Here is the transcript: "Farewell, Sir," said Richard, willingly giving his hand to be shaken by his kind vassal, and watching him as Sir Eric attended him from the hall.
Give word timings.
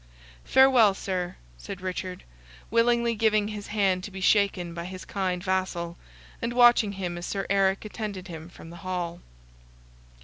"Farewell, 0.45 0.95
Sir," 0.95 1.35
said 1.59 1.79
Richard, 1.79 2.23
willingly 2.71 3.13
giving 3.13 3.49
his 3.49 3.67
hand 3.67 4.03
to 4.03 4.09
be 4.09 4.19
shaken 4.19 4.73
by 4.73 4.85
his 4.85 5.05
kind 5.05 5.43
vassal, 5.43 5.95
and 6.41 6.53
watching 6.53 6.93
him 6.93 7.19
as 7.19 7.27
Sir 7.27 7.45
Eric 7.51 7.85
attended 7.85 8.27
him 8.27 8.49
from 8.49 8.71
the 8.71 8.77
hall. 8.77 9.21